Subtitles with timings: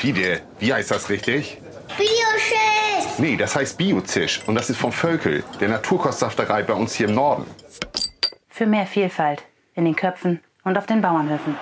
[0.00, 1.60] Fide, wie heißt das richtig?
[1.98, 3.18] Bioschiss!
[3.18, 4.40] Nee, das heißt Biozisch.
[4.46, 7.44] Und das ist vom Völkel, der Naturkostsafterei bei uns hier im Norden.
[8.48, 9.42] Für mehr Vielfalt
[9.74, 11.54] in den Köpfen und auf den Bauernhöfen.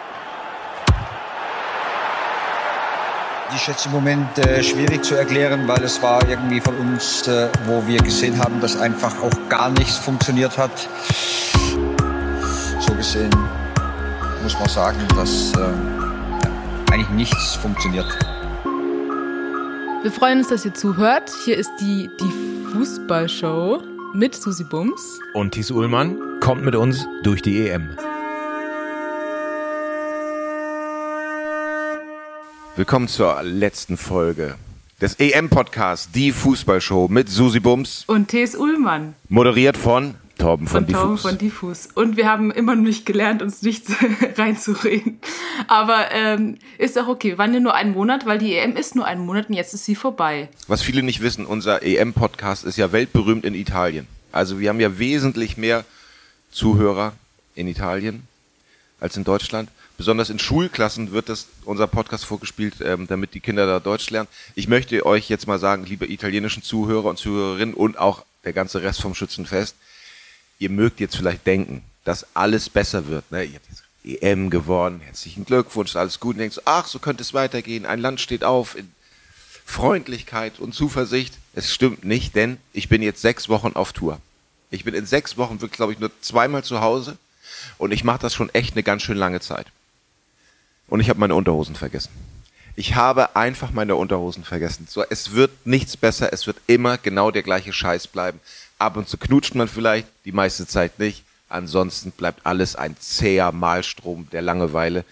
[3.57, 7.49] Ich schätze im Moment äh, schwierig zu erklären, weil es war irgendwie von uns, äh,
[7.67, 10.89] wo wir gesehen haben, dass einfach auch gar nichts funktioniert hat.
[12.79, 13.35] So gesehen
[14.45, 15.98] muss man sagen, dass äh,
[16.99, 18.07] eigentlich nichts funktioniert.
[20.03, 21.31] Wir freuen uns, dass ihr zuhört.
[21.45, 23.83] Hier ist die, die Fußballshow
[24.15, 25.21] mit Susi Bums.
[25.33, 27.97] Und Thies Ullmann kommt mit uns durch die EM.
[32.75, 34.57] Willkommen zur letzten Folge
[35.01, 38.57] des EM-Podcasts, die Fußballshow mit Susi Bums, Und T.S.
[38.57, 41.31] Ullmann moderiert von Torben von, von Torben Diffus.
[41.31, 41.89] von Diffus.
[41.95, 43.87] Und wir haben immer noch nicht gelernt, uns nicht
[44.39, 45.21] reinzureden.
[45.67, 47.31] Aber ähm, ist auch okay.
[47.31, 49.75] Wir waren ja nur einen Monat, weil die EM ist nur einen Monat und jetzt
[49.75, 50.49] ist sie vorbei.
[50.67, 54.07] Was viele nicht wissen, unser EM-Podcast ist ja weltberühmt in Italien.
[54.33, 55.85] Also wir haben ja wesentlich mehr
[56.51, 57.13] Zuhörer
[57.55, 58.23] in Italien
[59.01, 59.69] als in Deutschland.
[59.97, 64.29] Besonders in Schulklassen wird das unser Podcast vorgespielt, ähm, damit die Kinder da Deutsch lernen.
[64.55, 68.83] Ich möchte euch jetzt mal sagen, liebe italienischen Zuhörer und Zuhörerinnen und auch der ganze
[68.83, 69.75] Rest vom Schützenfest,
[70.59, 73.31] ihr mögt jetzt vielleicht denken, dass alles besser wird.
[73.31, 73.45] Ne?
[73.45, 76.35] Ihr habt jetzt EM gewonnen, herzlichen Glückwunsch, alles gut.
[76.35, 77.87] Und denkt so, ach, so könnte es weitergehen.
[77.87, 78.91] Ein Land steht auf in
[79.65, 81.35] Freundlichkeit und Zuversicht.
[81.55, 84.21] Es stimmt nicht, denn ich bin jetzt sechs Wochen auf Tour.
[84.71, 87.17] Ich bin in sechs Wochen wirklich, glaube ich, nur zweimal zu Hause
[87.77, 89.67] und ich mache das schon echt eine ganz schön lange Zeit.
[90.89, 92.11] Und ich habe meine Unterhosen vergessen.
[92.77, 94.87] Ich habe einfach meine Unterhosen vergessen.
[94.89, 98.41] So, es wird nichts besser, es wird immer genau der gleiche Scheiß bleiben.
[98.79, 101.25] Ab und zu knutscht man vielleicht, die meiste Zeit nicht.
[101.49, 105.05] Ansonsten bleibt alles ein zäher Malstrom der Langeweile.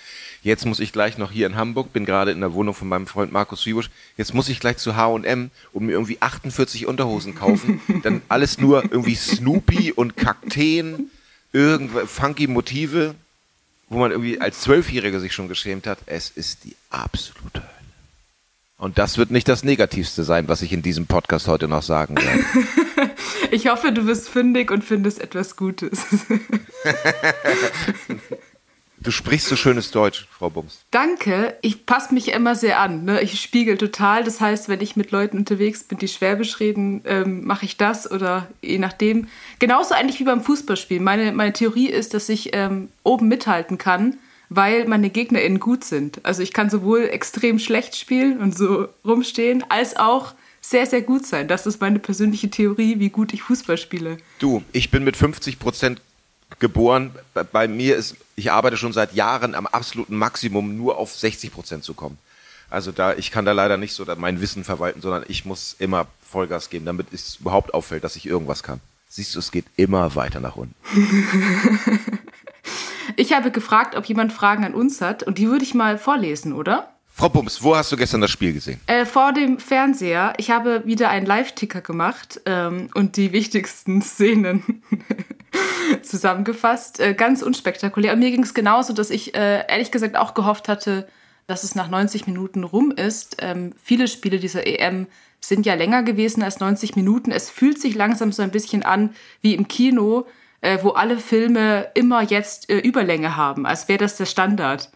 [0.43, 3.07] Jetzt muss ich gleich noch hier in Hamburg, bin gerade in der Wohnung von meinem
[3.07, 3.91] Freund Markus Wiebusch.
[4.17, 7.81] Jetzt muss ich gleich zu H&M und mir irgendwie 48 Unterhosen kaufen.
[8.03, 11.11] Dann alles nur irgendwie Snoopy und Kakteen,
[11.53, 13.15] irgendwelche funky Motive,
[13.89, 15.99] wo man irgendwie als Zwölfjähriger sich schon geschämt hat.
[16.05, 17.71] Es ist die absolute Hölle.
[18.79, 22.17] Und das wird nicht das Negativste sein, was ich in diesem Podcast heute noch sagen
[22.19, 22.45] werde.
[23.51, 26.07] Ich hoffe, du wirst fündig und findest etwas Gutes.
[29.07, 30.81] Du sprichst so schönes Deutsch, Frau Bums.
[30.91, 31.57] Danke.
[31.63, 33.05] Ich passe mich immer sehr an.
[33.05, 33.21] Ne?
[33.21, 34.25] Ich spiegel total.
[34.25, 38.11] Das heißt, wenn ich mit Leuten unterwegs bin, die Schwäbisch reden, ähm, mache ich das
[38.11, 39.29] oder je nachdem.
[39.61, 41.05] Genauso eigentlich wie beim Fußballspielen.
[41.05, 44.17] Meine, meine Theorie ist, dass ich ähm, oben mithalten kann,
[44.49, 46.19] weil meine GegnerInnen gut sind.
[46.25, 50.35] Also ich kann sowohl extrem schlecht spielen und so rumstehen, als auch
[50.71, 51.49] sehr, sehr gut sein.
[51.49, 54.19] Das ist meine persönliche Theorie, wie gut ich Fußball spiele.
[54.39, 56.01] Du, ich bin mit 50 Prozent
[56.59, 57.13] geboren.
[57.53, 61.85] Bei- mir ist, ich arbeite schon seit Jahren am absoluten Maximum, nur auf 60 Prozent
[61.85, 62.19] zu kommen.
[62.69, 66.07] Also da, ich kann da leider nicht so mein Wissen verwalten, sondern ich muss immer
[66.29, 68.81] Vollgas geben, damit es überhaupt auffällt, dass ich irgendwas kann.
[69.09, 70.75] Siehst du, es geht immer weiter nach unten.
[73.15, 76.53] Ich habe gefragt, ob jemand Fragen an uns hat und die würde ich mal vorlesen,
[76.53, 76.93] oder?
[77.19, 78.79] Frau Bums, wo hast du gestern das Spiel gesehen?
[78.87, 80.35] Äh, vor dem Fernseher.
[80.37, 84.83] Ich habe wieder einen Live-Ticker gemacht ähm, und die wichtigsten Szenen
[86.03, 87.01] zusammengefasst.
[87.01, 88.13] Äh, ganz unspektakulär.
[88.13, 91.09] Und mir ging es genauso, dass ich äh, ehrlich gesagt auch gehofft hatte,
[91.47, 93.37] dass es nach 90 Minuten rum ist.
[93.39, 95.07] Ähm, viele Spiele dieser EM
[95.41, 97.31] sind ja länger gewesen als 90 Minuten.
[97.31, 100.27] Es fühlt sich langsam so ein bisschen an wie im Kino,
[100.61, 104.91] äh, wo alle Filme immer jetzt äh, Überlänge haben, als wäre das der Standard.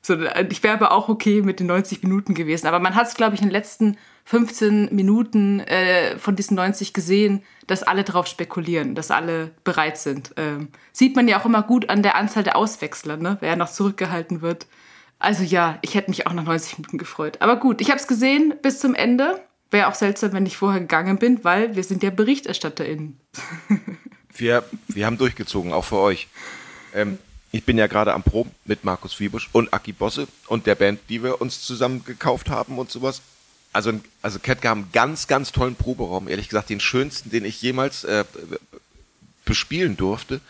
[0.00, 0.16] So,
[0.48, 2.66] ich wäre aber auch okay mit den 90 Minuten gewesen.
[2.66, 6.92] Aber man hat es, glaube ich, in den letzten 15 Minuten äh, von diesen 90
[6.92, 10.32] gesehen, dass alle drauf spekulieren, dass alle bereit sind.
[10.36, 13.38] Ähm, sieht man ja auch immer gut an der Anzahl der Auswechsler, ne?
[13.40, 14.66] wer noch zurückgehalten wird.
[15.18, 17.38] Also ja, ich hätte mich auch nach 90 Minuten gefreut.
[17.40, 19.40] Aber gut, ich habe es gesehen bis zum Ende.
[19.70, 23.20] Wäre auch seltsam, wenn ich vorher gegangen bin, weil wir sind ja BerichterstatterInnen.
[24.34, 26.28] Wir, wir haben durchgezogen, auch für euch.
[26.94, 27.18] Ähm,
[27.50, 31.00] ich bin ja gerade am Proben mit Markus Wiebusch und Aki Bosse und der Band,
[31.08, 33.22] die wir uns zusammen gekauft haben und sowas.
[33.72, 36.28] Also, also Ketka haben einen ganz, ganz tollen Proberaum.
[36.28, 38.24] Ehrlich gesagt, den schönsten, den ich jemals äh,
[39.44, 40.40] bespielen durfte.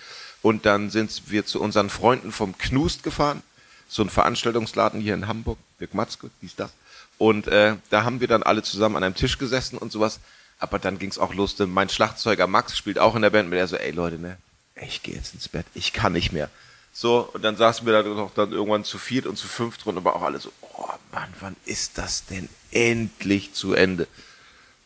[0.42, 3.42] Und dann sind wir zu unseren Freunden vom Knust gefahren.
[3.88, 5.58] So ein Veranstaltungsladen hier in Hamburg.
[5.80, 6.70] Dirk Matzke, hieß das.
[7.16, 10.20] Und äh, da haben wir dann alle zusammen an einem Tisch gesessen und sowas.
[10.58, 11.56] Aber dann ging's auch los.
[11.56, 13.58] Denn mein Schlagzeuger Max spielt auch in der Band mit.
[13.58, 14.36] Er so, ey Leute, ne,
[14.80, 15.66] ich gehe jetzt ins Bett.
[15.74, 16.50] Ich kann nicht mehr.
[16.92, 19.96] So, und dann saßen wir da doch dann irgendwann zu viert und zu fünft drin,
[19.96, 24.08] aber auch alle so, oh Mann, wann ist das denn endlich zu Ende?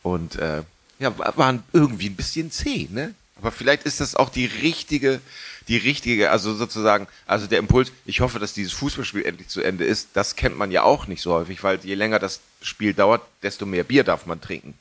[0.02, 0.62] Und äh,
[0.98, 3.14] ja, wa- waren irgendwie ein bisschen zäh, ne?
[3.36, 5.20] Aber vielleicht ist das auch die richtige
[5.68, 9.84] die richtige, also sozusagen, also der Impuls, ich hoffe, dass dieses Fußballspiel endlich zu Ende
[9.84, 13.22] ist, das kennt man ja auch nicht so häufig, weil je länger das Spiel dauert,
[13.42, 14.74] desto mehr Bier darf man trinken.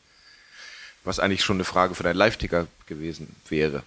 [1.03, 3.83] Was eigentlich schon eine Frage für deinen Live-Ticker gewesen wäre.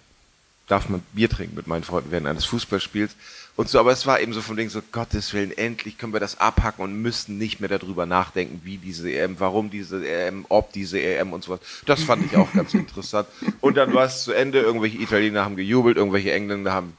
[0.67, 3.15] Darf man Bier trinken mit meinen Freunden während eines Fußballspiels?
[3.55, 6.19] Und so, aber es war eben so von Ding so, Gottes Willen, endlich können wir
[6.19, 10.73] das abhacken und müssen nicht mehr darüber nachdenken, wie diese EM, warum diese EM, ob
[10.73, 11.59] diese EM und so was.
[11.85, 13.29] Das fand ich auch ganz interessant.
[13.61, 16.97] Und dann war es zu Ende, irgendwelche Italiener haben gejubelt, irgendwelche Engländer haben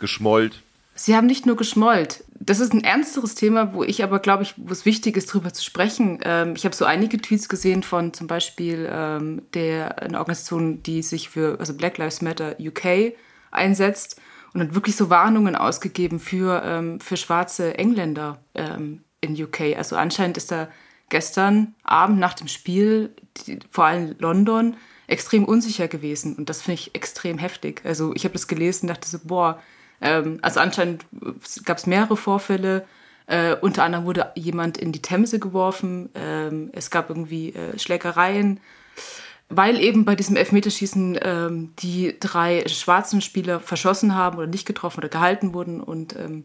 [0.00, 0.62] geschmollt.
[0.94, 2.24] Sie haben nicht nur geschmollt.
[2.38, 5.64] Das ist ein ernsteres Thema, wo ich aber glaube wo es wichtig ist, darüber zu
[5.64, 6.20] sprechen.
[6.22, 11.02] Ähm, ich habe so einige Tweets gesehen von zum Beispiel ähm, der einer Organisation, die
[11.02, 13.14] sich für also Black Lives Matter UK
[13.50, 14.20] einsetzt
[14.52, 19.76] und hat wirklich so Warnungen ausgegeben für, ähm, für schwarze Engländer ähm, in UK.
[19.76, 20.68] Also anscheinend ist da
[21.08, 23.14] gestern Abend nach dem Spiel,
[23.46, 24.76] die, vor allem London,
[25.06, 26.36] extrem unsicher gewesen.
[26.36, 27.82] Und das finde ich extrem heftig.
[27.84, 29.60] Also ich habe das gelesen und dachte so, boah,
[30.04, 31.04] ähm, also anscheinend
[31.64, 32.86] gab es mehrere Vorfälle.
[33.26, 36.10] Äh, unter anderem wurde jemand in die Themse geworfen.
[36.14, 38.60] Ähm, es gab irgendwie äh, Schlägereien
[39.48, 45.00] weil eben bei diesem Elfmeterschießen ähm, die drei schwarzen Spieler verschossen haben oder nicht getroffen
[45.00, 46.44] oder gehalten wurden und ähm,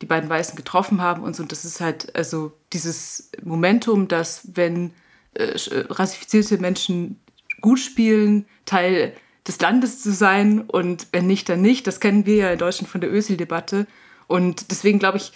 [0.00, 1.42] die beiden Weißen getroffen haben und so.
[1.42, 4.92] Und das ist halt also dieses Momentum, dass wenn
[5.34, 5.54] äh,
[5.88, 7.20] rassifizierte Menschen
[7.60, 9.12] gut spielen, Teil
[9.46, 11.86] des Landes zu sein und wenn nicht, dann nicht.
[11.86, 13.86] Das kennen wir ja in Deutschland von der Ösil-Debatte.
[14.26, 15.32] Und deswegen glaube ich,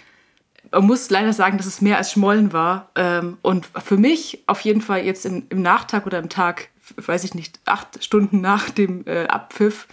[0.73, 2.91] man muss leider sagen, dass es mehr als Schmollen war.
[2.97, 7.35] Ähm, und für mich auf jeden Fall jetzt im, Nachtag oder im Tag weiß ich
[7.35, 9.87] nicht, acht Stunden nach dem äh, Abpfiff,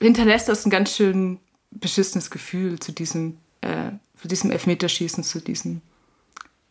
[0.00, 1.38] hinterlässt das ein ganz schön
[1.70, 5.80] beschissenes Gefühl zu diesem, äh, zu diesem Elfmeterschießen, zu diesem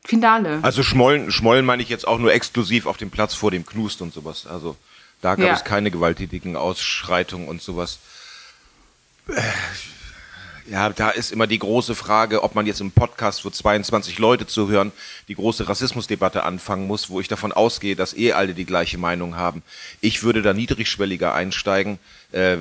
[0.05, 0.59] Finale.
[0.61, 4.01] Also Schmollen, Schmollen meine ich jetzt auch nur exklusiv auf dem Platz vor dem Knust
[4.01, 4.47] und sowas.
[4.47, 4.75] Also
[5.21, 5.53] da gab Ja.
[5.53, 7.99] es keine gewalttätigen Ausschreitungen und sowas.
[9.27, 9.41] Äh,
[10.69, 14.45] Ja, da ist immer die große Frage, ob man jetzt im Podcast, wo 22 Leute
[14.47, 14.91] zuhören,
[15.27, 19.35] die große Rassismusdebatte anfangen muss, wo ich davon ausgehe, dass eh alle die gleiche Meinung
[19.35, 19.63] haben.
[20.01, 21.97] Ich würde da niedrigschwelliger einsteigen.
[22.31, 22.57] Äh,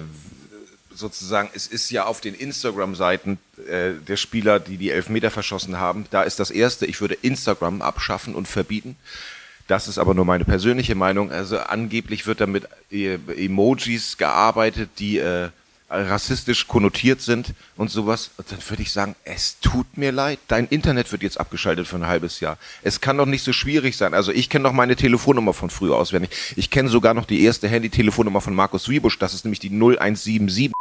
[0.93, 6.07] sozusagen, es ist ja auf den Instagram-Seiten äh, der Spieler, die die Elfmeter verschossen haben,
[6.11, 8.97] da ist das Erste, ich würde Instagram abschaffen und verbieten.
[9.71, 11.31] Das ist aber nur meine persönliche Meinung.
[11.31, 15.51] Also angeblich wird da mit äh, Emojis gearbeitet, die äh,
[15.89, 18.33] rassistisch konnotiert sind und sowas.
[18.37, 21.95] Und dann würde ich sagen, es tut mir leid, dein Internet wird jetzt abgeschaltet für
[21.95, 22.59] ein halbes Jahr.
[22.83, 24.13] Es kann doch nicht so schwierig sein.
[24.13, 26.31] Also ich kenne noch meine Telefonnummer von früher auswendig.
[26.57, 29.21] Ich kenne sogar noch die erste Handy-Telefonnummer von Markus Wiebusch.
[29.21, 30.73] Das ist nämlich die 0177.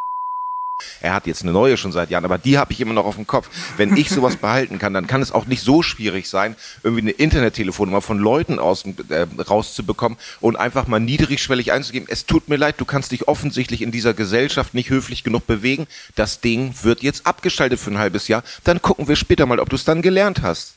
[1.02, 3.16] Er hat jetzt eine neue schon seit Jahren, aber die habe ich immer noch auf
[3.16, 3.50] dem Kopf.
[3.78, 7.12] Wenn ich sowas behalten kann, dann kann es auch nicht so schwierig sein, irgendwie eine
[7.12, 12.08] Internettelefonnummer von Leuten aus, äh, rauszubekommen und einfach mal niedrigschwellig einzugeben.
[12.10, 15.88] Es tut mir leid, du kannst dich offensichtlich in dieser Gesellschaft nicht höflich genug bewegen.
[16.16, 18.44] Das Ding wird jetzt abgeschaltet für ein halbes Jahr.
[18.64, 20.74] Dann gucken wir später mal, ob du es dann gelernt hast.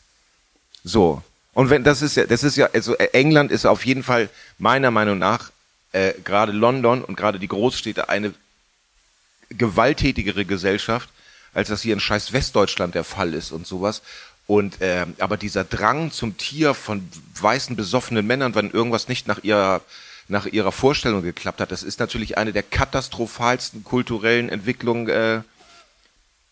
[0.84, 1.22] So.
[1.54, 4.30] Und wenn das ist ja, das ist ja, also äh, England ist auf jeden Fall
[4.58, 5.50] meiner Meinung nach
[5.92, 8.32] äh, gerade London und gerade die Großstädte eine
[9.56, 11.08] gewalttätigere Gesellschaft,
[11.54, 14.02] als das hier in scheiß Westdeutschland der Fall ist und sowas.
[14.46, 17.08] Und ähm, aber dieser Drang zum Tier von
[17.40, 19.80] weißen besoffenen Männern, wenn irgendwas nicht nach ihrer
[20.28, 25.42] nach ihrer Vorstellung geklappt hat, das ist natürlich eine der katastrophalsten kulturellen Entwicklungen, äh,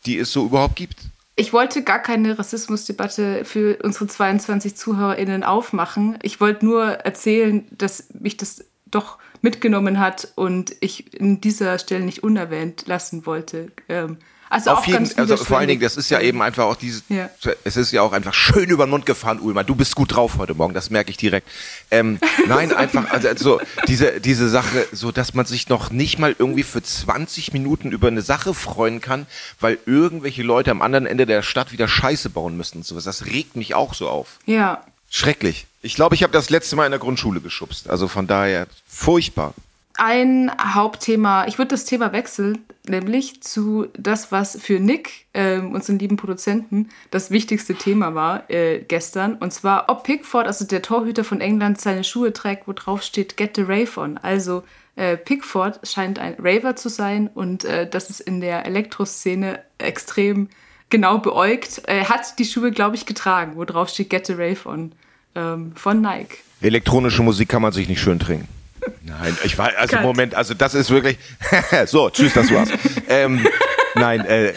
[0.07, 0.99] die es so überhaupt gibt.
[1.37, 6.19] Ich wollte gar keine Rassismusdebatte für unsere 22 ZuhörerInnen aufmachen.
[6.23, 12.05] Ich wollte nur erzählen, dass mich das doch mitgenommen hat und ich in dieser Stelle
[12.05, 13.73] nicht unerwähnt lassen wollte.
[13.89, 14.19] Ähm,
[14.53, 16.75] also Auf auch jeden, ganz also vor allen Dingen, das ist ja eben einfach auch
[16.75, 17.31] diese, Ja.
[17.63, 19.63] es ist ja auch einfach schön über den Mund gefahren, Ulmer.
[19.63, 21.49] Du bist gut drauf heute Morgen, das merke ich direkt.
[21.93, 22.19] Ähm,
[22.49, 26.65] nein, einfach, also, also diese, diese Sache, so dass man sich noch nicht mal irgendwie
[26.65, 29.29] für 20 Minuten über eine Sache freuen kann,
[29.61, 33.05] weil irgendwelche Leute am anderen Ende der Stadt wieder Scheiße bauen müssen und sowas.
[33.05, 34.41] Das regt mich auch so auf.
[34.47, 35.67] Ja, Schrecklich.
[35.83, 37.91] Ich glaube, ich habe das letzte Mal in der Grundschule geschubst.
[37.91, 39.55] Also von daher furchtbar.
[39.99, 45.99] ein Hauptthema, ich würde das Thema wechseln, nämlich zu das, was für Nick, ähm, unseren
[45.99, 49.35] lieben Produzenten, das wichtigste Thema war äh, gestern.
[49.35, 53.37] Und zwar, ob Pickford, also der Torhüter von England, seine Schuhe trägt, wo drauf steht
[53.37, 54.17] Get the Rave on.
[54.17, 54.63] Also
[54.97, 60.49] äh, Pickford scheint ein Raver zu sein und äh, das ist in der Elektroszene extrem
[60.91, 61.83] genau beäugt.
[61.87, 64.93] Er hat die Schuhe, glaube ich, getragen, wo drauf steht Get the Rave on
[65.35, 66.39] ähm, von Nike.
[66.61, 68.49] Elektronische Musik kann man sich nicht schön trinken.
[69.05, 70.05] Nein, ich war, also Cut.
[70.05, 71.19] Moment, also das ist wirklich,
[71.87, 72.71] so, tschüss, das war's.
[73.09, 73.47] ähm,
[73.95, 74.55] nein, äh,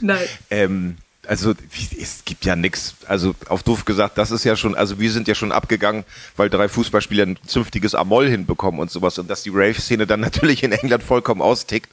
[0.00, 0.18] Nein.
[0.50, 1.52] ähm, Also
[2.00, 2.94] es gibt ja nichts.
[3.06, 6.04] Also auf doof gesagt, das ist ja schon, also wir sind ja schon abgegangen,
[6.38, 9.18] weil drei Fußballspieler ein zünftiges Amoll hinbekommen und sowas.
[9.18, 11.90] Und dass die Rave-Szene dann natürlich in England vollkommen austickt,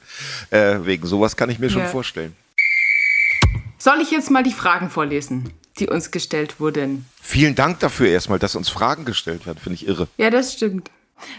[0.50, 1.88] äh, wegen sowas kann ich mir schon Ja.
[1.88, 2.34] vorstellen.
[3.86, 7.06] Soll ich jetzt mal die Fragen vorlesen, die uns gestellt wurden?
[7.22, 10.08] Vielen Dank dafür erstmal, dass uns Fragen gestellt werden, finde ich irre.
[10.16, 10.90] Ja, das stimmt.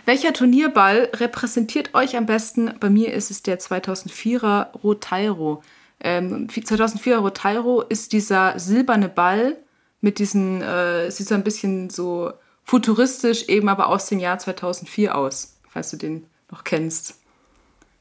[0.05, 2.73] Welcher Turnierball repräsentiert euch am besten?
[2.79, 5.61] Bei mir ist es der 2004er Rotairo.
[5.99, 9.57] Ähm, 2004er Rotairo ist dieser silberne Ball
[9.99, 12.31] mit diesen, äh, sieht so ein bisschen so
[12.63, 17.16] futuristisch eben aber aus dem Jahr 2004 aus, falls du den noch kennst.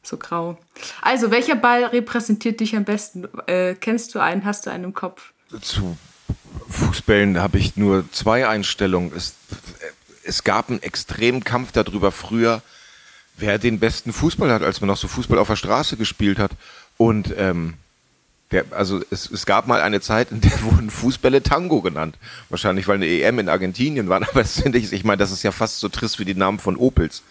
[0.07, 0.57] So grau.
[1.03, 3.27] Also, welcher Ball repräsentiert dich am besten?
[3.47, 4.45] Äh, kennst du einen?
[4.45, 5.33] Hast du einen im Kopf?
[5.61, 5.97] Zu
[6.69, 9.13] Fußbällen habe ich nur zwei Einstellungen.
[9.17, 9.35] Es,
[10.23, 12.63] es gab einen extremen Kampf darüber früher,
[13.37, 16.53] wer den besten Fußball hat, als man noch so Fußball auf der Straße gespielt hat.
[16.97, 17.75] Und ähm,
[18.53, 22.17] der, also es, es gab mal eine Zeit, in der wurden Fußbälle Tango genannt.
[22.49, 24.23] Wahrscheinlich, weil eine EM in Argentinien war.
[24.29, 26.61] Aber das finde ich, ich meine, das ist ja fast so trist wie die Namen
[26.61, 27.23] von Opels.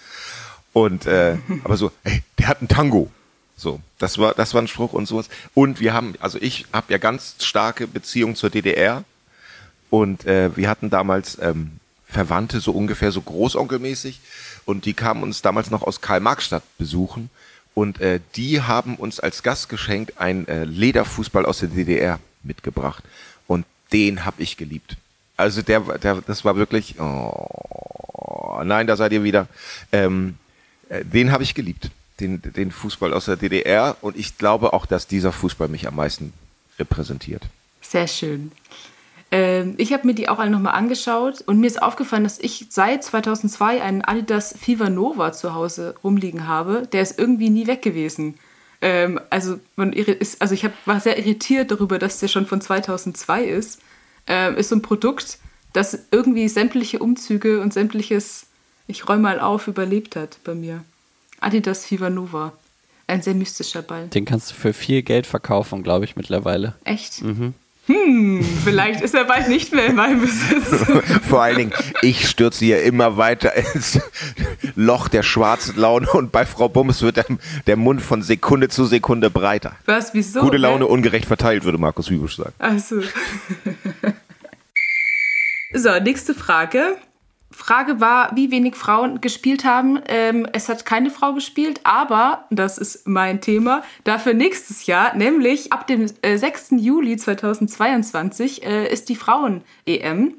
[0.75, 3.10] Und äh, aber so, hey, der hat einen Tango.
[3.55, 5.29] So, das war das war ein Spruch und sowas.
[5.53, 9.05] Und wir haben, also ich habe ja ganz starke Beziehungen zur DDR
[9.89, 14.20] und äh, wir hatten damals ähm, Verwandte so ungefähr so großonkelmäßig
[14.65, 17.29] und die kamen uns damals noch aus Karl-Marx-Stadt besuchen
[17.74, 23.05] und äh, die haben uns als Gastgeschenk einen äh, Lederfußball aus der DDR mitgebracht
[23.48, 24.98] und den habe ich geliebt.
[25.38, 29.48] Also der, der, das war wirklich, oh, nein, da seid ihr wieder.
[29.94, 30.44] Ähm, äh,
[30.89, 31.89] den habe ich geliebt,
[32.19, 35.95] den, den Fußball aus der DDR und ich glaube auch, dass dieser Fußball mich am
[35.95, 36.33] meisten
[36.79, 37.43] repräsentiert.
[37.81, 38.51] Sehr schön.
[39.31, 42.67] Ähm, ich habe mir die auch alle nochmal angeschaut und mir ist aufgefallen, dass ich
[42.69, 46.87] seit 2002 einen Adidas Fever Nova zu Hause rumliegen habe.
[46.91, 48.35] Der ist irgendwie nie weg gewesen.
[48.81, 52.61] Ähm, also, man ist, also ich hab, war sehr irritiert darüber, dass der schon von
[52.61, 53.81] 2002 ist.
[54.27, 55.39] Ähm, ist so ein Produkt,
[55.73, 58.47] das irgendwie sämtliche Umzüge und sämtliches
[58.87, 60.83] Ich räume mal auf überlebt hat bei mir.
[61.39, 62.53] Adidas Fever Nova.
[63.07, 64.07] Ein sehr mystischer Ball.
[64.07, 66.73] Den kannst du für viel Geld verkaufen, glaube ich, mittlerweile.
[66.83, 67.21] Echt?
[67.87, 70.85] Hm, vielleicht ist er bald nicht mehr in meinem Besitz.
[71.29, 73.99] Vor allen Dingen, ich stürze hier immer weiter ins
[74.75, 77.25] Loch der schwarzen Laune und bei Frau Bums wird der,
[77.67, 79.75] der Mund von Sekunde zu Sekunde breiter.
[79.85, 80.39] Was, wieso?
[80.41, 80.89] Gute Laune Hä?
[80.89, 82.53] ungerecht verteilt, würde Markus Wiebusch sagen.
[82.57, 83.01] Also.
[85.73, 86.97] so, nächste Frage.
[87.55, 90.00] Frage war, wie wenig Frauen gespielt haben.
[90.07, 95.71] Ähm, es hat keine Frau gespielt, aber, das ist mein Thema, dafür nächstes Jahr, nämlich
[95.71, 96.71] ab dem äh, 6.
[96.77, 100.33] Juli 2022 äh, ist die Frauen-EM,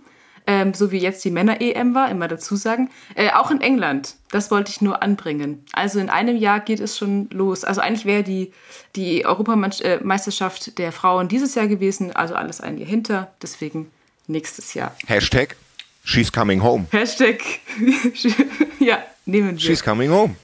[0.46, 4.16] ähm, so wie jetzt die Männer-EM war, immer dazu sagen, äh, auch in England.
[4.30, 5.64] Das wollte ich nur anbringen.
[5.72, 7.64] Also in einem Jahr geht es schon los.
[7.64, 8.52] Also eigentlich wäre die,
[8.94, 13.90] die Europameisterschaft der Frauen dieses Jahr gewesen, also alles ein Jahr hinter, deswegen
[14.26, 14.94] nächstes Jahr.
[15.06, 15.56] Hashtag
[16.06, 16.86] She's coming home.
[16.92, 17.42] Hashtag,
[18.78, 19.58] ja, nehmen wir.
[19.58, 20.36] She's coming home.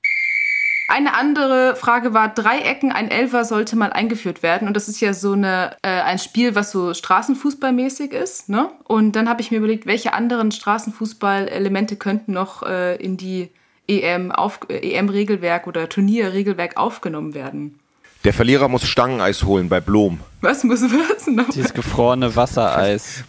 [0.89, 4.67] Eine andere Frage war, Dreiecken, ein Elfer sollte mal eingeführt werden.
[4.67, 8.49] Und das ist ja so eine, äh, ein Spiel, was so Straßenfußballmäßig ist.
[8.49, 8.71] Ne?
[8.85, 13.49] Und dann habe ich mir überlegt, welche anderen Straßenfußball-Elemente könnten noch äh, in die
[13.89, 17.79] EM auf, äh, EM-Regelwerk oder Turnierregelwerk aufgenommen werden.
[18.25, 20.21] Der Verlierer muss Stangeneis holen bei Blom.
[20.41, 21.49] Was muss was noch?
[21.51, 23.25] Dieses gefrorene Wassereis.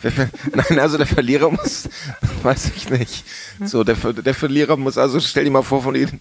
[0.53, 1.89] Nein, also der Verlierer muss,
[2.43, 3.25] weiß ich nicht.
[3.63, 6.19] So, der, der Verlierer muss, also stell dir mal vor, von den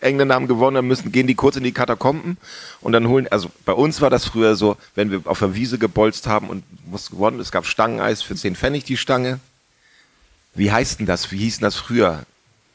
[0.00, 2.36] Engländer haben gewonnen, dann müssen, gehen die kurz in die Katakomben
[2.80, 5.78] und dann holen, also bei uns war das früher so, wenn wir auf der Wiese
[5.78, 9.40] gebolzt haben und was gewonnen, es gab Stangeneis für 10 Pfennig die Stange.
[10.54, 11.30] Wie heißt denn das?
[11.32, 12.24] Wie hieß denn das früher?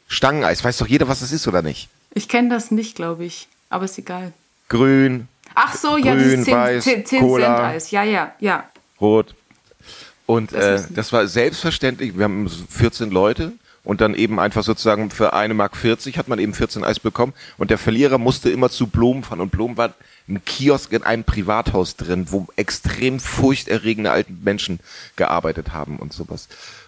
[0.07, 1.89] Stangeneis, weiß doch jeder, was das ist, oder nicht?
[2.13, 3.47] Ich kenne das nicht, glaube ich.
[3.69, 4.31] Aber ist egal.
[4.69, 7.45] Grün, Ach so, ja, Grün, dieses 10, weiß, 10, 10 Cola.
[7.45, 7.91] Cent Eis.
[7.91, 8.65] Ja, ja, ja.
[8.99, 9.35] Rot.
[10.25, 14.63] Und Das äh, das war selbstverständlich, wir haben so 14 Leute und dann eben einfach
[14.63, 18.49] sozusagen für eine Mark 40 hat man eben 14 Eis bekommen und der Verlierer musste
[18.49, 19.93] immer zu Blom fahren und Blom war
[20.27, 24.79] ein Kiosk in einem Privathaus drin, wo extrem furchterregende alte Menschen
[25.15, 26.47] gearbeitet haben und sowas.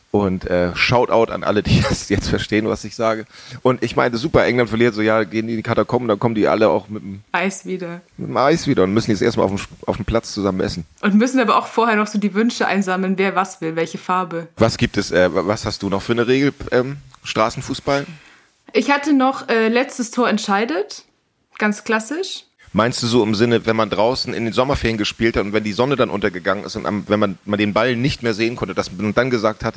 [0.10, 3.26] Und äh, Shoutout an alle, die das jetzt verstehen, was ich sage.
[3.62, 6.36] Und ich meine, super, England verliert so, ja, gehen die in die Katakomben, dann kommen
[6.36, 8.02] die alle auch mit dem, Eis wieder.
[8.18, 10.86] mit dem Eis wieder und müssen jetzt erstmal auf dem, auf dem Platz zusammen essen.
[11.02, 14.48] Und müssen aber auch vorher noch so die Wünsche einsammeln, wer was will, welche Farbe.
[14.58, 18.06] Was gibt es, äh, was hast du noch für eine Regel, ähm, Straßenfußball?
[18.74, 21.04] Ich hatte noch äh, letztes Tor entscheidet.
[21.58, 22.47] Ganz klassisch.
[22.78, 25.64] Meinst du so im Sinne, wenn man draußen in den Sommerferien gespielt hat und wenn
[25.64, 28.56] die Sonne dann untergegangen ist und am, wenn man, man den Ball nicht mehr sehen
[28.56, 29.74] konnte, dass man dann gesagt hat,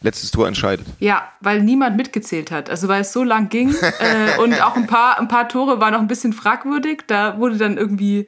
[0.00, 0.86] letztes Tor entscheidet?
[1.00, 2.70] Ja, weil niemand mitgezählt hat.
[2.70, 3.74] Also weil es so lang ging.
[3.98, 7.02] äh, und auch ein paar, ein paar Tore waren noch ein bisschen fragwürdig.
[7.08, 8.26] Da wurde dann irgendwie,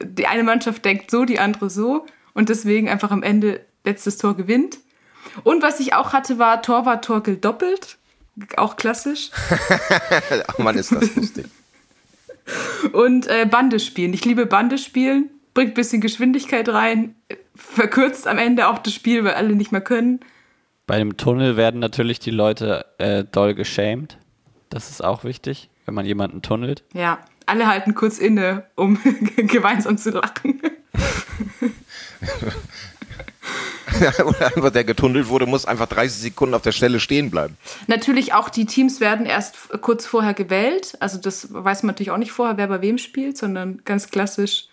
[0.00, 2.06] die eine Mannschaft denkt so, die andere so.
[2.34, 4.78] und deswegen einfach am Ende letztes Tor gewinnt.
[5.42, 7.96] Und was ich auch hatte, war Torwart Torkel doppelt.
[8.56, 9.32] Auch klassisch.
[10.46, 11.46] Ach Mann, ist das lustig.
[12.92, 14.12] Und äh, Bande spielen.
[14.14, 15.30] Ich liebe Bande spielen.
[15.54, 17.14] Bringt ein bisschen Geschwindigkeit rein.
[17.54, 20.20] Verkürzt am Ende auch das Spiel, weil alle nicht mehr können.
[20.86, 24.18] Bei dem Tunnel werden natürlich die Leute äh, doll geschämt.
[24.70, 26.84] Das ist auch wichtig, wenn man jemanden tunnelt.
[26.94, 28.98] Ja, alle halten kurz inne, um
[29.36, 30.60] gemeinsam zu lachen.
[34.24, 37.56] Oder einfach der getunnelt wurde, muss einfach 30 Sekunden auf der Stelle stehen bleiben.
[37.86, 40.96] Natürlich auch die Teams werden erst kurz vorher gewählt.
[41.00, 44.68] Also das weiß man natürlich auch nicht vorher, wer bei wem spielt, sondern ganz klassisch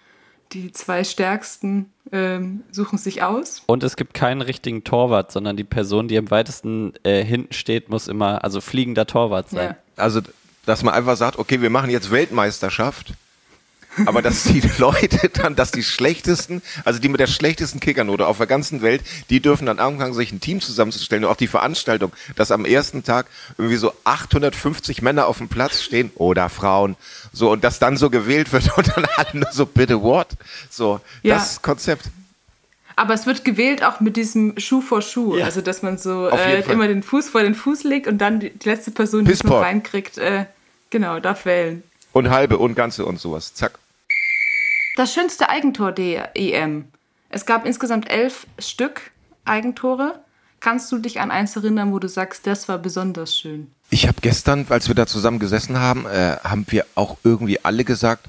[0.53, 3.63] die zwei Stärksten ähm, suchen sich aus.
[3.65, 7.89] Und es gibt keinen richtigen Torwart, sondern die Person, die am weitesten äh, hinten steht,
[7.89, 9.71] muss immer, also fliegender Torwart sein.
[9.71, 10.01] Ja.
[10.01, 10.21] Also,
[10.65, 13.13] dass man einfach sagt, okay, wir machen jetzt Weltmeisterschaft.
[14.05, 18.37] Aber dass die Leute dann, dass die schlechtesten, also die mit der schlechtesten Kickernote auf
[18.37, 22.11] der ganzen Welt, die dürfen dann anfangen, sich ein Team zusammenzustellen und auch die Veranstaltung,
[22.35, 23.27] dass am ersten Tag
[23.57, 26.95] irgendwie so 850 Männer auf dem Platz stehen oder Frauen,
[27.33, 30.29] so und das dann so gewählt wird und dann alle nur so bitte what?
[30.69, 31.35] So, Ja.
[31.35, 32.05] das Konzept.
[32.95, 35.37] Aber es wird gewählt auch mit diesem Schuh vor Schuh.
[35.37, 35.45] Ja.
[35.45, 38.51] Also, dass man so äh, immer den Fuß vor den Fuß legt und dann die,
[38.63, 40.45] letzte Person, die es noch reinkriegt, äh,
[40.89, 41.83] genau, darf wählen.
[42.11, 43.53] Und halbe und ganze und sowas.
[43.53, 43.77] Zack.
[44.97, 46.85] Das schönste Eigentor der EM.
[47.29, 49.11] Es gab insgesamt elf Stück
[49.45, 50.19] Eigentore.
[50.59, 53.69] Kannst du dich an eins erinnern, wo du sagst, das war besonders schön?
[53.91, 57.83] Ich habe gestern, als wir da zusammen gesessen haben, äh, haben wir auch irgendwie alle
[57.83, 58.25] gesagt,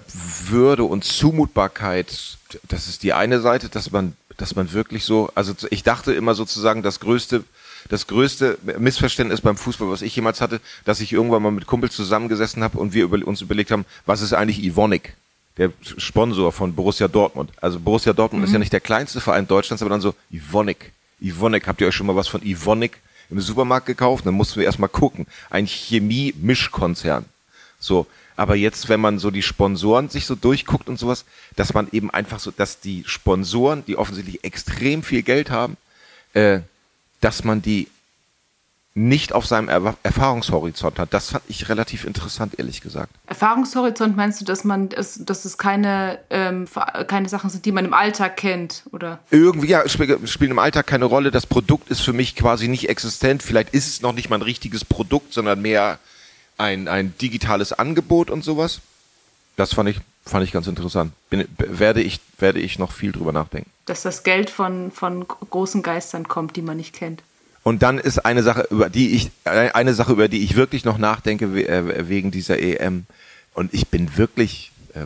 [0.47, 2.37] Würde und Zumutbarkeit.
[2.67, 6.33] Das ist die eine Seite, dass man, dass man wirklich so, also ich dachte immer
[6.35, 7.43] sozusagen, das größte,
[7.89, 11.95] das größte Missverständnis beim Fußball, was ich jemals hatte, dass ich irgendwann mal mit Kumpels
[11.95, 15.15] zusammengesessen habe und wir über, uns überlegt haben, was ist eigentlich Ivonic?
[15.57, 17.51] der Sponsor von Borussia Dortmund.
[17.61, 20.91] Also Borussia Dortmund ist ja nicht der kleinste Verein Deutschlands, aber dann so Ivonic.
[21.19, 24.25] Ivonic, habt ihr euch schon mal was von Ivonic im Supermarkt gekauft?
[24.25, 25.27] Dann mussten wir erstmal gucken.
[25.49, 27.25] Ein Chemie-Mischkonzern.
[27.79, 31.87] So, aber jetzt, wenn man so die Sponsoren sich so durchguckt und sowas, dass man
[31.91, 35.77] eben einfach so, dass die Sponsoren, die offensichtlich extrem viel Geld haben,
[36.33, 36.61] äh,
[37.21, 37.87] dass man die
[38.93, 41.13] nicht auf seinem er Erfahrungshorizont hat.
[41.13, 43.13] Das fand ich relativ interessant, ehrlich gesagt.
[43.25, 46.67] Erfahrungshorizont meinst du, dass man, dass, dass es keine, ähm,
[47.07, 49.19] keine Sachen sind, die man im Alltag kennt, oder?
[49.29, 51.31] Irgendwie, ja, spiel, spielen im Alltag keine Rolle.
[51.31, 53.43] Das Produkt ist für mich quasi nicht existent.
[53.43, 55.97] Vielleicht ist es noch nicht mal ein richtiges Produkt, sondern mehr
[56.57, 58.81] ein, ein digitales Angebot und sowas.
[59.55, 61.13] Das fand ich, fand ich ganz interessant.
[61.29, 63.69] Bin, werde, ich, werde ich noch viel drüber nachdenken.
[63.85, 67.23] Dass das Geld von, von großen Geistern kommt, die man nicht kennt.
[67.63, 70.97] Und dann ist eine Sache, über die ich, eine Sache, über die ich wirklich noch
[70.97, 73.05] nachdenke äh, wegen dieser EM.
[73.53, 75.05] Und ich bin wirklich, äh,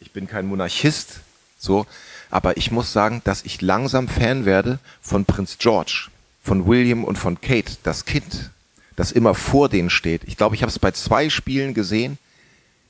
[0.00, 1.20] ich bin kein Monarchist,
[1.58, 1.86] so,
[2.30, 6.08] aber ich muss sagen, dass ich langsam Fan werde von Prinz George,
[6.42, 8.50] von William und von Kate, das Kind,
[8.96, 10.22] das immer vor denen steht.
[10.26, 12.18] Ich glaube, ich habe es bei zwei Spielen gesehen.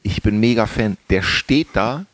[0.02, 0.96] Ich bin mega Fan.
[1.10, 2.06] Der steht da.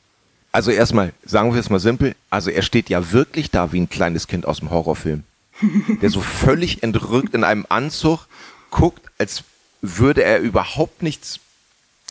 [0.53, 3.89] Also erstmal, sagen wir es mal simpel, also er steht ja wirklich da wie ein
[3.89, 5.25] kleines Kind aus dem Horrorfilm
[6.03, 8.27] der so völlig entrückt in einem Anzug
[8.71, 9.45] guckt, als
[9.81, 11.41] würde er überhaupt nichts,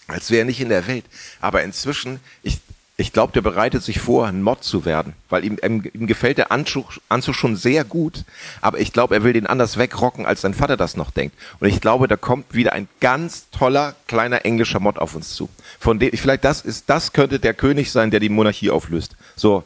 [0.07, 1.05] als wäre er nicht in der Welt.
[1.41, 2.59] Aber inzwischen, ich,
[2.95, 6.37] Ich glaube, der bereitet sich vor, ein Mod zu werden, weil ihm, ihm, ihm gefällt
[6.37, 8.23] der Anzug, Anzug schon sehr gut,
[8.61, 11.35] aber ich glaube, er will den anders wegrocken, als sein Vater das noch denkt.
[11.59, 15.49] Und ich glaube, da kommt wieder ein ganz toller, kleiner englischer Mod auf uns zu.
[15.79, 19.15] Von dem, vielleicht das ist, das könnte der König sein, der die Monarchie auflöst.
[19.35, 19.63] So,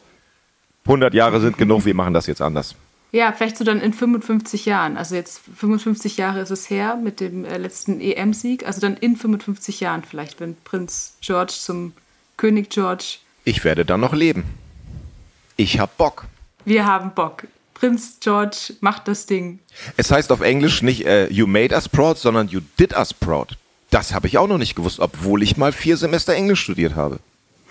[0.85, 2.75] 100 Jahre sind genug, wir machen das jetzt anders.
[3.11, 4.97] Ja, vielleicht so dann in 55 Jahren.
[4.97, 8.65] Also jetzt 55 Jahre ist es her mit dem äh, letzten EM-Sieg.
[8.65, 11.93] Also dann in 55 Jahren vielleicht, wenn Prinz George zum
[12.37, 13.17] König George.
[13.43, 14.43] Ich werde dann noch leben.
[15.55, 16.25] Ich hab Bock.
[16.65, 17.47] Wir haben Bock.
[17.73, 19.59] Prinz George macht das Ding.
[19.97, 23.57] Es heißt auf Englisch nicht äh, You made us proud, sondern You did us proud.
[23.89, 27.19] Das habe ich auch noch nicht gewusst, obwohl ich mal vier Semester Englisch studiert habe.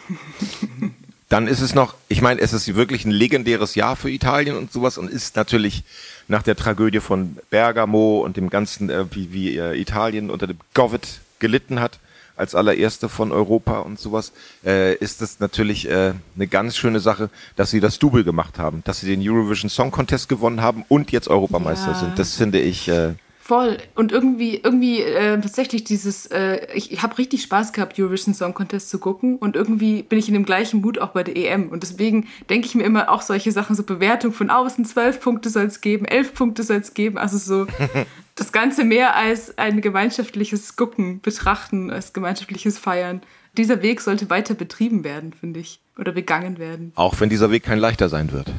[1.29, 4.73] Dann ist es noch, ich meine, es ist wirklich ein legendäres Jahr für Italien und
[4.73, 5.83] sowas und ist natürlich
[6.29, 10.59] nach der Tragödie von Bergamo und dem ganzen, äh, wie, wie äh, Italien unter dem
[10.73, 11.03] Covid
[11.41, 11.99] gelitten hat,
[12.37, 14.33] als allererste von Europa und sowas,
[14.65, 18.83] äh, ist es natürlich äh, eine ganz schöne Sache, dass sie das Double gemacht haben,
[18.85, 21.99] dass sie den Eurovision Song Contest gewonnen haben und jetzt Europameister Ja.
[21.99, 22.19] sind.
[22.19, 22.89] Das finde ich.
[22.89, 23.15] Äh,
[23.47, 23.79] Voll.
[23.95, 28.55] Und irgendwie, irgendwie äh, tatsächlich dieses, äh, ich, ich habe richtig Spaß gehabt, Eurovision Song
[28.55, 29.37] Contest zu gucken.
[29.37, 31.69] Und irgendwie bin ich in dem gleichen Mut auch bei der EM.
[31.69, 35.49] Und deswegen denke ich mir immer auch solche Sachen, so Bewertung von außen, zwölf Punkte
[35.49, 37.19] soll es geben, elf Punkte soll es geben.
[37.19, 37.69] Also so
[38.35, 43.21] das Ganze mehr als ein gemeinschaftliches Gucken betrachten, als gemeinschaftliches Feiern.
[43.57, 45.79] Dieser Weg sollte weiter betrieben werden, finde ich.
[45.97, 46.91] Oder begangen werden.
[46.97, 48.53] Auch wenn dieser Weg kein leichter sein wird.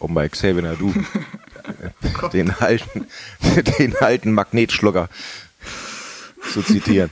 [0.00, 0.92] Um bei Xavier Nadu
[2.32, 3.06] den alten,
[3.78, 5.08] den alten Magnetschlucker
[6.52, 7.10] zu zitieren.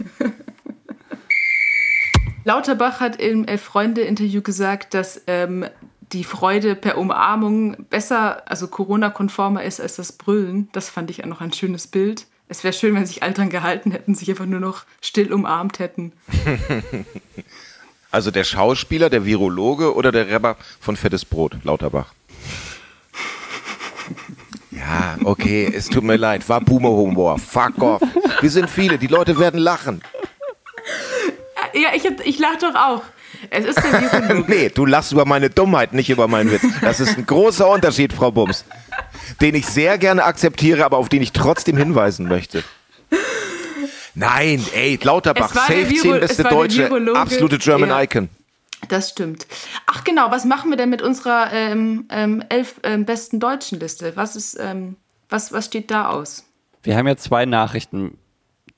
[2.44, 5.66] Lauterbach hat im Elf-Freunde-Interview gesagt, dass ähm,
[6.12, 10.68] die Freude per Umarmung besser, also Corona-konformer ist als das Brüllen.
[10.72, 12.26] Das fand ich auch noch ein schönes Bild.
[12.48, 15.78] Es wäre schön, wenn sich alle dran gehalten hätten, sich einfach nur noch still umarmt
[15.78, 16.12] hätten.
[18.12, 22.12] Also der Schauspieler, der Virologe oder der Rapper von Fettes Brot, Lauterbach?
[24.80, 28.02] Ja, okay, es tut mir leid, war Boomer-Humor, fuck off.
[28.40, 30.00] Wir sind viele, die Leute werden lachen.
[31.74, 33.02] Ja, ich, hab- ich lache doch auch.
[33.50, 34.44] Es ist der Virologe.
[34.48, 36.62] Nee, du lachst über meine Dummheit, nicht über meinen Witz.
[36.80, 38.64] Das ist ein großer Unterschied, Frau Bums.
[39.40, 42.64] Den ich sehr gerne akzeptiere, aber auf den ich trotzdem hinweisen möchte.
[44.14, 48.02] Nein, ey, Lauterbach, safe Viro- 10 es beste Deutsche, absolute German Ja.
[48.02, 48.28] Icon.
[48.90, 49.46] Das stimmt.
[49.86, 54.16] Ach genau, was machen wir denn mit unserer ähm, ähm, elf ähm, besten deutschen Liste?
[54.16, 54.96] Was ist, ähm,
[55.28, 56.44] was, was steht da aus?
[56.82, 58.18] Wir haben ja zwei Nachrichten,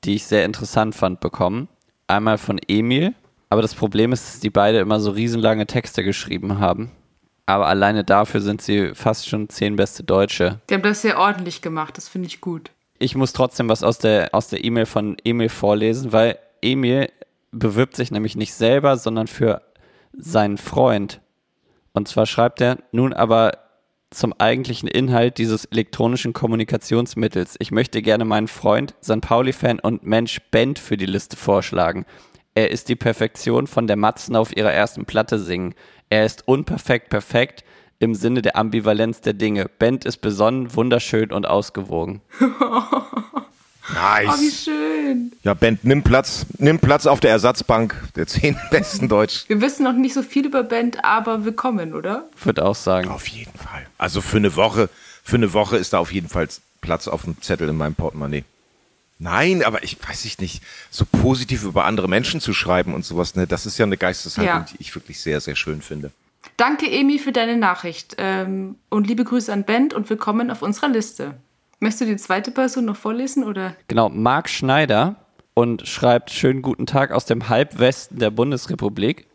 [0.04, 1.66] die ich sehr interessant fand, bekommen.
[2.08, 3.14] Einmal von Emil,
[3.48, 6.90] aber das Problem ist, dass die beide immer so riesenlange Texte geschrieben haben.
[7.46, 10.60] Aber alleine dafür sind sie fast schon zehn beste Deutsche.
[10.68, 12.70] Die haben das sehr ordentlich gemacht, das finde ich gut.
[12.98, 17.08] Ich muss trotzdem was aus der aus der E-Mail von Emil vorlesen, weil Emil
[17.50, 19.62] bewirbt sich nämlich nicht selber, sondern für
[20.12, 21.20] seinen Freund.
[21.92, 23.52] Und zwar schreibt er nun aber
[24.10, 27.56] zum eigentlichen Inhalt dieses elektronischen Kommunikationsmittels.
[27.58, 29.20] Ich möchte gerne meinen Freund, St.
[29.20, 32.04] Pauli-Fan und Mensch Bent für die Liste vorschlagen.
[32.54, 35.74] Er ist die Perfektion von der Matzen auf ihrer ersten Platte singen.
[36.10, 37.64] Er ist unperfekt perfekt
[37.98, 39.70] im Sinne der Ambivalenz der Dinge.
[39.78, 42.20] Bent ist besonnen, wunderschön und ausgewogen.
[43.94, 44.64] Oh, wie Nice.
[44.64, 45.32] schön.
[45.42, 49.44] Ja, Bent, nimm Platz, nimm Platz auf der Ersatzbank der zehn besten Deutsch.
[49.48, 52.28] Wir wissen noch nicht so viel über Band, aber willkommen, oder?
[52.42, 53.08] Würde auch sagen.
[53.08, 53.86] Auf jeden Fall.
[53.98, 54.88] Also für eine Woche,
[55.22, 56.48] für eine Woche ist da auf jeden Fall
[56.80, 58.44] Platz auf dem Zettel in meinem Portemonnaie.
[59.18, 63.36] Nein, aber ich weiß ich nicht, so positiv über andere Menschen zu schreiben und sowas,
[63.36, 64.66] ne, das ist ja eine Geisteshaltung, Ja.
[64.72, 66.10] die ich wirklich sehr, sehr schön finde.
[66.56, 68.16] Danke, Emi, für deine Nachricht.
[68.18, 71.34] Ähm, und liebe Grüße an Band und willkommen auf unserer Liste.
[71.82, 73.74] Möchtest du die zweite Person noch vorlesen, oder?
[73.88, 75.16] Genau, Marc Schneider
[75.52, 79.26] und schreibt schönen guten Tag aus dem Halbwesten der Bundesrepublik.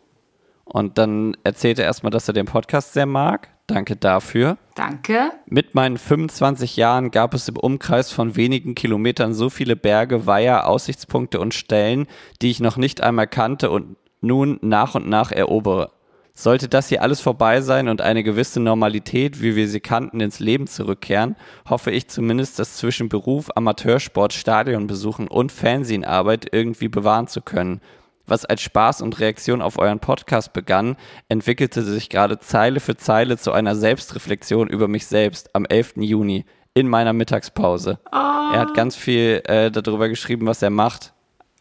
[0.63, 3.49] Und dann erzählt er erstmal, dass er den Podcast sehr mag.
[3.67, 4.57] Danke dafür.
[4.75, 5.31] Danke.
[5.47, 10.69] Mit meinen 25 Jahren gab es im Umkreis von wenigen Kilometern so viele Berge, Weiher,
[10.69, 12.07] Aussichtspunkte und Stellen,
[12.41, 15.91] die ich noch nicht einmal kannte und nun nach und nach erobere.
[16.39, 20.37] Sollte das hier alles vorbei sein und eine gewisse Normalität, wie wir sie kannten, ins
[20.39, 21.35] Leben zurückkehren,
[21.67, 27.81] hoffe ich zumindest, das zwischen Beruf, Amateursport, Stadionbesuchen und Fernseharbeit irgendwie bewahren zu können.
[28.27, 30.95] Was als Spaß und Reaktion auf euren Podcast begann,
[31.27, 35.93] entwickelte sich gerade Zeile für Zeile zu einer Selbstreflexion über mich selbst am 11.
[36.01, 36.45] Juni
[36.75, 37.97] in meiner Mittagspause.
[38.11, 41.13] Er hat ganz viel äh, darüber geschrieben, was er macht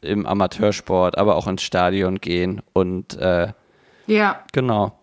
[0.03, 3.55] im Amateursport, aber auch ins Stadion gehen und äh,
[4.07, 4.45] Ja.
[4.53, 4.99] genau,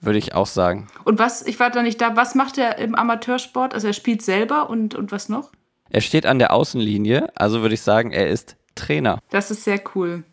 [0.00, 0.88] würde ich auch sagen.
[1.04, 3.74] Und was, ich war da nicht da, was macht er im Amateursport?
[3.74, 5.50] Also er spielt selber und, und was noch?
[5.90, 9.18] Er steht an der Außenlinie, also würde ich sagen, er ist Trainer.
[9.30, 10.24] Das ist sehr cool.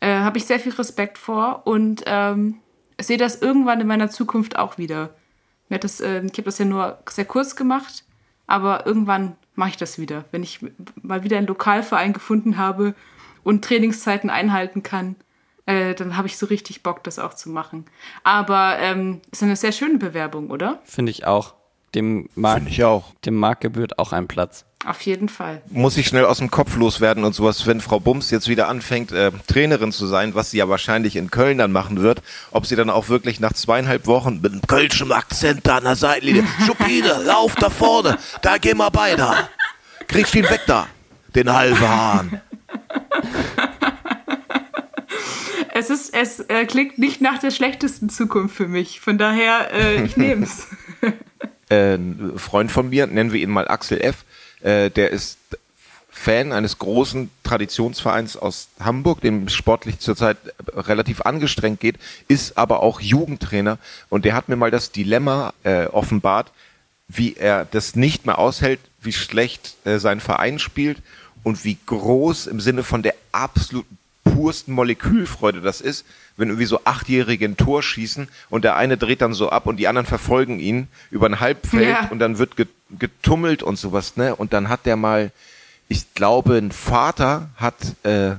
[0.00, 2.60] Äh, Habe ich sehr viel Respekt vor und ähm,
[3.00, 5.10] sehe das irgendwann in meiner Zukunft auch wieder.
[5.68, 8.04] Mir hat das, äh, ich habe das ja nur sehr kurz gemacht,
[8.46, 10.24] aber irgendwann mache ich das wieder.
[10.30, 10.60] Wenn ich
[11.02, 12.94] mal wieder einen Lokalverein gefunden habe
[13.42, 15.16] und Trainingszeiten einhalten kann,
[15.70, 17.84] äh, dann habe ich so richtig Bock, das auch zu machen.
[18.24, 20.80] Aber ähm, ist eine sehr schöne Bewerbung, oder?
[20.84, 21.54] Finde ich auch.
[21.94, 23.04] Dem Markt, Finde ich auch.
[23.24, 24.64] dem Markt gebührt auch ein Platz.
[24.86, 25.60] Auf jeden Fall.
[25.68, 29.10] Muss ich schnell aus dem Kopf loswerden und sowas, wenn Frau Bums jetzt wieder anfängt,
[29.12, 32.76] äh, Trainerin zu sein, was sie ja wahrscheinlich in Köln dann machen wird, ob sie
[32.76, 37.22] dann auch wirklich nach zweieinhalb Wochen mit einem kölschen Akzent da an der Seitenlinie, Schupide,
[37.26, 39.26] lauf da vorne, da gehen wir beide.
[40.06, 40.86] Kriegst ihn weg da,
[41.34, 42.40] den halben Hahn.
[45.80, 49.00] Es, ist, es äh, klingt nicht nach der schlechtesten Zukunft für mich.
[49.00, 50.66] Von daher, äh, ich nehme es.
[51.70, 54.26] äh, ein Freund von mir, nennen wir ihn mal Axel F.,
[54.60, 55.38] äh, der ist
[56.10, 60.36] Fan eines großen Traditionsvereins aus Hamburg, dem sportlich zurzeit
[60.74, 61.96] relativ angestrengt geht,
[62.28, 63.78] ist aber auch Jugendtrainer
[64.10, 66.52] und der hat mir mal das Dilemma äh, offenbart,
[67.08, 70.98] wie er das nicht mehr aushält, wie schlecht äh, sein Verein spielt
[71.42, 76.04] und wie groß im Sinne von der absoluten pursten Molekülfreude das ist,
[76.36, 79.76] wenn irgendwie so Achtjährige ein Tor schießen und der eine dreht dann so ab und
[79.76, 82.08] die anderen verfolgen ihn über ein Halbfeld Ja.
[82.10, 82.52] und dann wird
[82.98, 84.34] getummelt und sowas, ne?
[84.36, 85.30] Und dann hat der mal,
[85.88, 88.32] ich glaube, ein Vater hat, äh,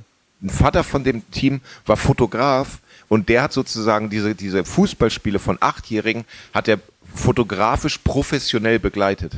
[0.43, 5.57] ein Vater von dem Team war Fotograf und der hat sozusagen diese, diese Fußballspiele von
[5.59, 6.79] Achtjährigen hat er
[7.13, 9.33] fotografisch professionell begleitet.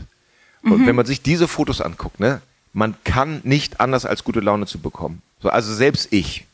[0.63, 4.65] Und wenn man sich diese Fotos anguckt, ne, man kann nicht anders als gute Laune
[4.65, 5.21] zu bekommen.
[5.43, 6.45] So, also selbst ich,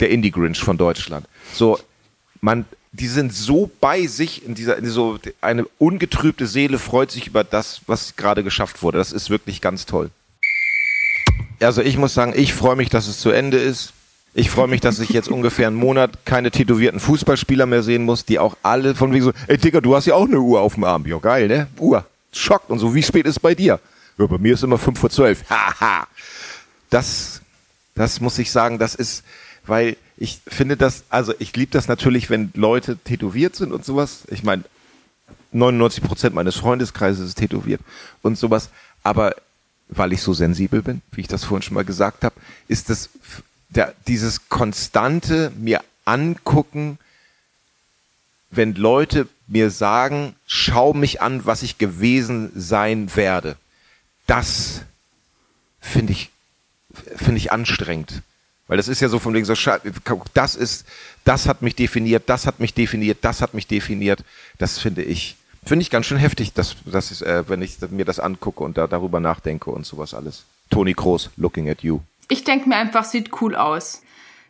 [0.00, 1.26] der Indie Grinch von Deutschland.
[1.52, 1.78] So,
[2.40, 7.28] man, die sind so bei sich in dieser, in so eine ungetrübte Seele freut sich
[7.28, 8.98] über das, was gerade geschafft wurde.
[8.98, 10.10] Das ist wirklich ganz toll.
[11.60, 13.92] Also ich muss sagen, ich freue mich, dass es zu Ende ist.
[14.34, 18.24] Ich freue mich, dass ich jetzt ungefähr einen Monat keine tätowierten Fußballspieler mehr sehen muss,
[18.24, 20.74] die auch alle von wegen so, ey Digga, du hast ja auch eine Uhr auf
[20.74, 21.06] dem Arm.
[21.06, 21.68] Ja, geil, ne?
[21.78, 22.04] Uhr.
[22.32, 22.92] Schockt und so.
[22.92, 23.78] Wie spät ist es bei dir?
[24.18, 25.48] Ja, bei mir ist immer fünf vor zwölf.
[25.48, 26.08] Haha.
[26.90, 27.40] Das,
[27.94, 29.24] das muss ich sagen, das ist,
[29.66, 34.24] weil ich finde das, also ich liebe das natürlich, wenn Leute tätowiert sind und sowas.
[34.30, 34.64] Ich meine,
[35.52, 37.80] 99 Prozent meines Freundeskreises ist tätowiert
[38.22, 38.70] und sowas.
[39.02, 39.34] Aber
[39.88, 42.34] weil ich so sensibel bin, wie ich das vorhin schon mal gesagt habe,
[42.68, 43.10] ist das
[43.68, 46.98] der, dieses konstante mir angucken,
[48.50, 53.56] wenn Leute mir sagen, schau mich an, was ich gewesen sein werde.
[54.26, 54.82] Das
[55.80, 56.30] finde ich,
[57.16, 58.22] finde ich anstrengend.
[58.66, 59.54] Weil das ist ja so von wegen so,
[60.32, 60.86] das ist,
[61.24, 64.24] das hat mich definiert, das hat mich definiert, das hat mich definiert.
[64.58, 68.06] Das finde ich, finde ich ganz schön heftig, dass, dass ich, äh, wenn ich mir
[68.06, 70.44] das angucke und da darüber nachdenke und sowas alles.
[70.70, 72.00] Toni Kroos, looking at you.
[72.28, 74.02] Ich denke mir einfach, sieht cool aus.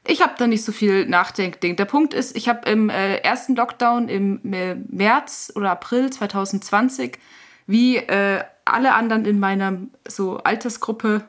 [0.06, 1.76] Ich habe da nicht so viel Nachdenkding.
[1.76, 7.18] Der Punkt ist, ich habe im äh, ersten Lockdown im äh, März oder April 2020,
[7.66, 11.22] wie äh, alle anderen in meiner so Altersgruppe,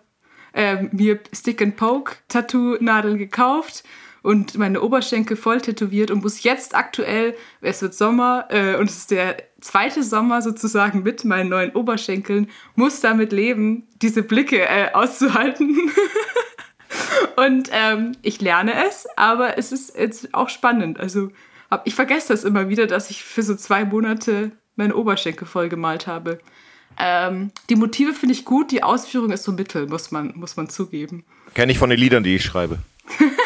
[0.56, 3.84] äh, mir Stick and Poke Tattoo-Nadeln gekauft
[4.24, 8.98] und meine Oberschenkel voll tätowiert und muss jetzt aktuell, es wird Sommer äh, und es
[8.98, 14.92] ist der zweite Sommer sozusagen mit meinen neuen Oberschenkeln, muss damit leben, diese Blicke äh,
[14.94, 15.92] auszuhalten.
[17.36, 21.00] Und ähm, ich lerne es, aber es ist jetzt auch spannend.
[21.00, 21.30] Also
[21.70, 25.68] hab, ich vergesse das immer wieder, dass ich für so zwei Monate meine Oberschenkel voll
[25.68, 26.40] gemalt habe.
[26.98, 30.70] Ähm, die Motive finde ich gut, die Ausführung ist so mittel, muss man, muss man
[30.70, 31.24] zugeben.
[31.54, 32.80] Kenne ich von den Liedern, die ich schreibe.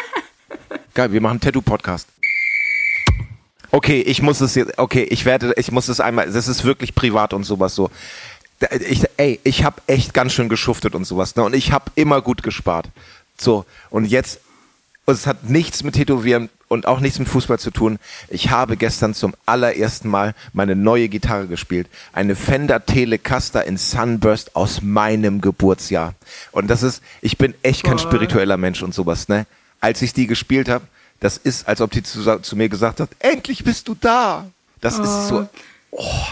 [0.94, 2.08] Geil, wir machen einen Tattoo-Podcast.
[3.72, 6.94] Okay, ich muss es jetzt, okay, ich werde, ich muss es einmal, das ist wirklich
[6.94, 7.90] privat und sowas so.
[8.88, 11.44] Ich, ey, ich habe echt ganz schön geschuftet und sowas, ne?
[11.44, 12.88] Und ich habe immer gut gespart.
[13.38, 14.40] So, und jetzt,
[15.10, 17.98] und es hat nichts mit Tätowieren und auch nichts mit Fußball zu tun.
[18.28, 21.88] Ich habe gestern zum allerersten Mal meine neue Gitarre gespielt.
[22.12, 26.14] Eine Fender Telecaster in Sunburst aus meinem Geburtsjahr.
[26.52, 29.46] Und das ist, ich bin echt kein spiritueller Mensch und sowas, ne?
[29.80, 30.84] Als ich die gespielt habe,
[31.18, 34.46] das ist, als ob die zu, zu mir gesagt hat, endlich bist du da.
[34.80, 35.48] Das ist so,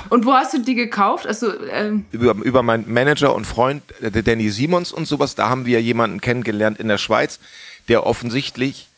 [0.09, 1.27] Und wo hast du die gekauft?
[1.27, 5.49] Also, ähm, über, über meinen Manager und Freund, äh, der Danny Simons und sowas, da
[5.49, 7.41] haben wir jemanden kennengelernt in der Schweiz,
[7.88, 8.88] der offensichtlich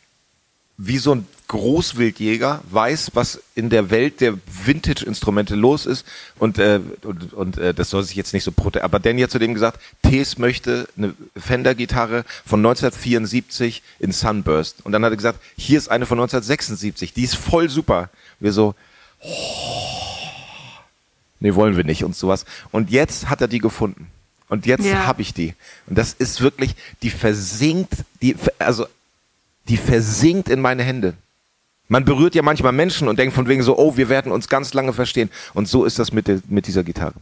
[0.82, 6.06] wie so ein Großwildjäger weiß, was in der Welt der Vintage-Instrumente los ist
[6.38, 9.30] und, äh, und, und äh, das soll sich jetzt nicht so prote aber Danny hat
[9.30, 15.16] zu dem gesagt, Tees möchte eine Fender-Gitarre von 1974 in Sunburst und dann hat er
[15.16, 18.08] gesagt, hier ist eine von 1976, die ist voll super.
[18.38, 18.74] Wir so,
[21.40, 22.46] nee, wollen wir nicht und sowas.
[22.70, 24.06] Und jetzt hat er die gefunden.
[24.50, 25.06] Und jetzt Ja.
[25.06, 25.54] habe ich die.
[25.86, 28.86] Und das ist wirklich, die versinkt, die, also,
[29.68, 31.14] die versinkt in meine Hände.
[31.88, 34.74] Man berührt ja manchmal Menschen und denkt von wegen so, oh, wir werden uns ganz
[34.74, 35.30] lange verstehen.
[35.54, 37.14] Und so ist das mit, der, mit dieser Gitarre.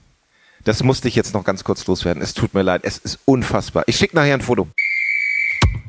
[0.64, 2.22] Das musste ich jetzt noch ganz kurz loswerden.
[2.22, 2.80] Es tut mir leid.
[2.84, 3.84] Es ist unfassbar.
[3.86, 4.66] Ich schicke nachher ein Foto.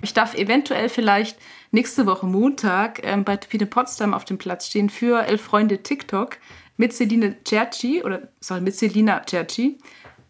[0.02, 1.38] Ich darf eventuell vielleicht
[1.72, 6.38] nächste Woche Montag ähm, bei Tupine Potsdam auf dem Platz stehen für Elf Freunde TikTok
[6.78, 9.78] mit Celine Cerci oder sorry, mit Selina Cerci.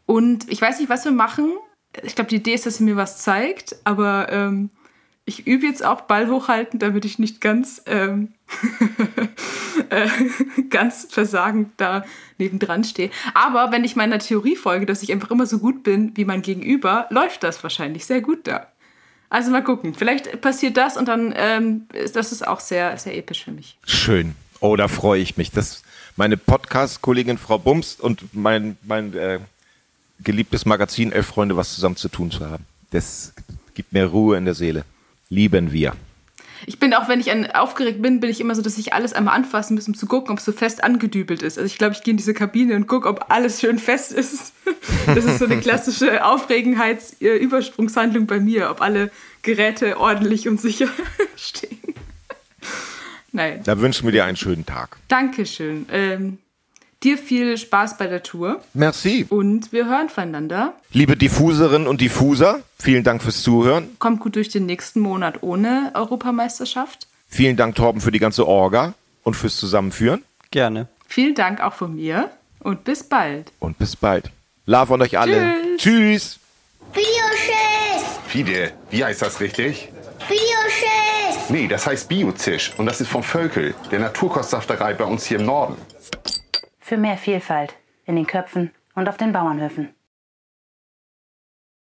[0.09, 1.51] Und ich weiß nicht, was wir machen.
[2.01, 4.71] Ich glaube, die Idee ist, dass sie mir was zeigt, aber ähm,
[5.23, 8.33] ich übe jetzt auch Ball hochhalten, damit ich nicht ganz, ähm,
[9.91, 10.07] äh,
[10.71, 12.05] ganz versagend da
[12.39, 13.11] nebendran stehe.
[13.35, 16.41] Aber wenn ich meiner Theorie folge, dass ich einfach immer so gut bin wie mein
[16.41, 18.65] Gegenüber, läuft das wahrscheinlich sehr gut da.
[19.29, 19.93] Also mal gucken.
[19.93, 23.77] Vielleicht passiert das und dann ähm, ist das ist auch sehr, sehr episch für mich.
[23.85, 24.33] Schön.
[24.59, 25.51] Oh, da freue ich mich.
[25.51, 25.83] Das
[26.15, 29.39] meine Podcast-Kollegin Frau Bums und mein, mein äh,
[30.23, 32.65] geliebtes Magazin Elf Freunde was zusammen zu tun zu haben.
[32.91, 33.33] Das
[33.73, 34.83] gibt mir Ruhe in der Seele
[35.29, 35.93] lieben wir.
[36.65, 39.33] Ich bin auch, wenn ich aufgeregt bin, bin ich immer so, dass ich alles einmal
[39.33, 41.57] anfassen muss, um zu gucken, ob es so fest angedübelt ist.
[41.57, 44.51] Also ich glaube, ich gehe in diese Kabine und gucke, ob alles schön fest ist.
[45.07, 49.09] Das ist so eine klassische Aufregenheitsübersprungshandlung bei mir, ob alle
[49.41, 50.87] Geräte ordentlich und sicher
[51.35, 51.79] stehen.
[53.31, 53.61] Nein.
[53.63, 54.97] Da wünschen wir dir einen schönen Tag.
[55.07, 55.87] Dankeschön.
[55.91, 56.37] Ähm,
[57.03, 58.61] Dir viel Spaß bei der Tour.
[58.73, 59.25] Merci.
[59.29, 60.73] Und wir hören voneinander.
[60.91, 63.95] Liebe Diffuserinnen und Diffuser, vielen Dank fürs Zuhören.
[63.99, 67.07] Kommt gut durch den nächsten Monat ohne Europameisterschaft.
[67.29, 70.23] Vielen Dank, Torben, für die ganze Orga und fürs Zusammenführen.
[70.51, 70.89] Gerne.
[71.07, 73.53] Vielen Dank auch von mir und bis bald.
[73.59, 74.29] Und bis bald.
[74.65, 75.55] Love an euch alle.
[75.77, 76.39] Tschüss.
[76.93, 76.99] Tschüss.
[78.27, 79.89] Fide, wie heißt das richtig?
[80.27, 81.49] Bioschiss.
[81.49, 85.45] Nee, das heißt Biozisch und das ist vom Völkel, der Naturkostsafterei bei uns hier im
[85.45, 85.77] Norden
[86.89, 87.75] für mehr Vielfalt
[88.05, 89.93] in den Köpfen und auf den Bauernhöfen.